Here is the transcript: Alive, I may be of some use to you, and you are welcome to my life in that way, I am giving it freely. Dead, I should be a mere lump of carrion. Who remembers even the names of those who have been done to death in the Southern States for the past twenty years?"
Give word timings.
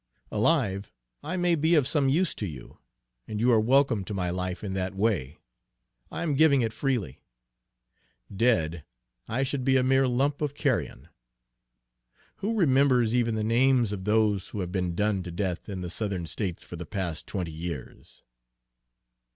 Alive, 0.31 0.91
I 1.21 1.37
may 1.37 1.53
be 1.53 1.75
of 1.75 1.87
some 1.87 2.09
use 2.09 2.33
to 2.33 2.47
you, 2.47 2.79
and 3.27 3.39
you 3.39 3.51
are 3.51 3.59
welcome 3.59 4.03
to 4.05 4.15
my 4.15 4.31
life 4.31 4.63
in 4.63 4.73
that 4.73 4.95
way, 4.95 5.37
I 6.11 6.23
am 6.23 6.33
giving 6.33 6.61
it 6.63 6.73
freely. 6.73 7.21
Dead, 8.35 8.83
I 9.27 9.43
should 9.43 9.63
be 9.63 9.77
a 9.77 9.83
mere 9.83 10.07
lump 10.07 10.41
of 10.41 10.55
carrion. 10.55 11.09
Who 12.37 12.55
remembers 12.55 13.13
even 13.13 13.35
the 13.35 13.43
names 13.43 13.91
of 13.91 14.05
those 14.05 14.47
who 14.47 14.61
have 14.61 14.71
been 14.71 14.95
done 14.95 15.21
to 15.21 15.29
death 15.31 15.69
in 15.69 15.81
the 15.81 15.89
Southern 15.91 16.25
States 16.25 16.63
for 16.63 16.77
the 16.77 16.87
past 16.87 17.27
twenty 17.27 17.51
years?" 17.51 18.23